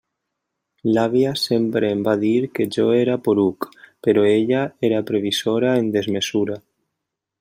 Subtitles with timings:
[0.95, 3.67] L'àvia sempre em va dir que jo era poruc,
[4.07, 6.59] però ella era previsora en desmesura.